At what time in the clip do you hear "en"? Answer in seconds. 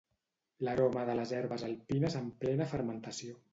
2.23-2.35